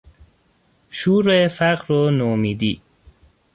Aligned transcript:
شور 0.89 1.47
فقر 1.47 1.91
و 1.93 2.11
نومیدی 2.11 2.81